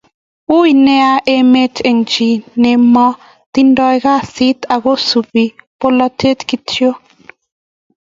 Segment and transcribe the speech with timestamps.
[0.55, 2.29] Uui nea emet eng chi
[2.61, 3.07] nemo
[3.53, 5.43] tindoi kasit ako supu
[5.79, 6.89] polatet kityo